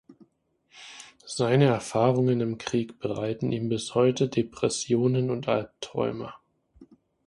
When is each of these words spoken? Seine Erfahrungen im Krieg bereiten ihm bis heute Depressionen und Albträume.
Seine 1.27 1.65
Erfahrungen 1.65 2.41
im 2.41 2.57
Krieg 2.57 2.97
bereiten 2.97 3.51
ihm 3.51 3.69
bis 3.69 3.93
heute 3.93 4.29
Depressionen 4.29 5.29
und 5.29 5.47
Albträume. 5.47 6.33